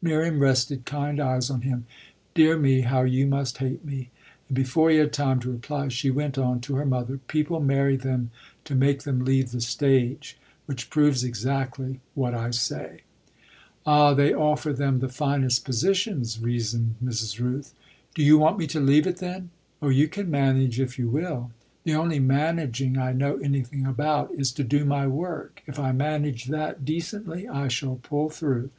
[0.00, 1.86] Miriam rested kind eyes on him.
[2.34, 4.10] "Dear me, how you must hate me!"
[4.48, 7.96] And before he had time to reply she went on to her mother: "People marry
[7.96, 8.30] them
[8.62, 13.00] to make them leave the stage; which proves exactly what I say."
[13.84, 17.40] "Ah they offer them the finest positions," reasoned Mrs.
[17.40, 17.74] Rooth.
[18.14, 19.50] "Do you want me to leave it then?"
[19.82, 21.50] "Oh you can manage if you will!"
[21.82, 25.64] "The only managing I know anything about is to do my work.
[25.66, 28.70] If I manage that decently I shall pull through."